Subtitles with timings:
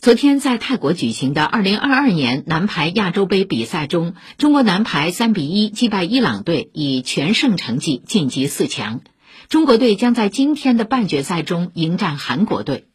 [0.00, 9.00] 昨天在泰国举行的2022年男排亚洲杯比赛中，中国男排3比1击败伊朗队，以全胜成绩晋级四强。
[9.48, 12.86] 中国队将在今天的半决赛中迎战韩国队。